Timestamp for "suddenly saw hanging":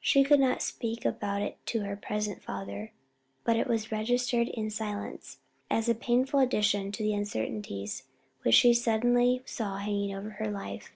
8.74-10.16